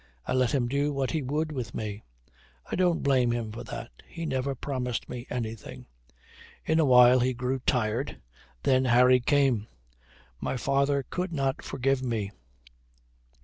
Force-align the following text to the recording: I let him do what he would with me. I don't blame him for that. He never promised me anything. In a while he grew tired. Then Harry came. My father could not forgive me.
I 0.25 0.33
let 0.33 0.51
him 0.55 0.67
do 0.67 0.91
what 0.91 1.11
he 1.11 1.21
would 1.21 1.51
with 1.51 1.75
me. 1.75 2.01
I 2.65 2.75
don't 2.75 3.03
blame 3.03 3.29
him 3.31 3.51
for 3.51 3.63
that. 3.65 3.91
He 4.07 4.25
never 4.25 4.55
promised 4.55 5.07
me 5.07 5.27
anything. 5.29 5.85
In 6.65 6.79
a 6.79 6.85
while 6.85 7.19
he 7.19 7.35
grew 7.35 7.59
tired. 7.59 8.19
Then 8.63 8.85
Harry 8.85 9.19
came. 9.19 9.67
My 10.39 10.57
father 10.57 11.05
could 11.11 11.31
not 11.31 11.63
forgive 11.63 12.01
me. 12.03 12.31